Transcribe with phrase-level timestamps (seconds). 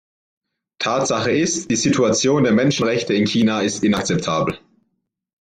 [0.79, 4.57] Tatsache ist, die Situation der Menschenrechte in China ist inakzeptabel.